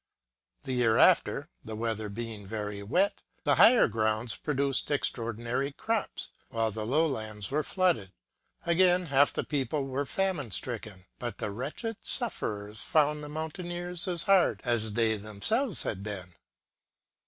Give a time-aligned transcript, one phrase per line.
[0.63, 6.71] The year after, the weather being very wet, the higher grounds produced extraordinary crops, while
[6.71, 8.11] the lowlands were flooded.
[8.65, 14.23] Again half the people were famine stricken; but the wretched sufferers found the mountaineers as
[14.23, 16.33] hard as they themselves had been.